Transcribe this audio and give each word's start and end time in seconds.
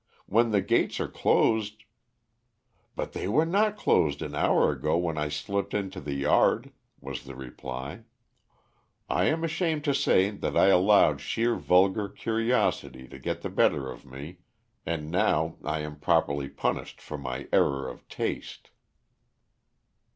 "When 0.25 0.49
the 0.49 0.63
gates 0.63 0.99
are 0.99 1.07
closed" 1.07 1.83
"But 2.95 3.13
they 3.13 3.27
were 3.27 3.45
not 3.45 3.77
closed 3.77 4.23
an 4.23 4.33
hour 4.33 4.71
ago 4.71 4.97
when 4.97 5.15
I 5.19 5.29
slipped 5.29 5.75
into 5.75 6.01
the 6.01 6.15
yard," 6.15 6.71
was 6.99 7.23
the 7.25 7.35
reply. 7.35 8.05
"I 9.07 9.25
am 9.25 9.43
ashamed 9.43 9.83
to 9.83 9.93
say 9.93 10.31
that 10.31 10.57
I 10.57 10.69
allowed 10.69 11.21
sheer 11.21 11.53
vulgar 11.55 12.09
curiosity 12.09 13.07
to 13.09 13.19
get 13.19 13.43
the 13.43 13.49
better 13.51 13.91
of 13.91 14.03
me, 14.03 14.39
and 14.87 15.11
now 15.11 15.57
I 15.63 15.81
am 15.81 15.99
properly 15.99 16.49
punished 16.49 16.99
for 16.99 17.19
my 17.19 17.47
error 17.53 17.87
of 17.87 18.07
taste." 18.07 18.71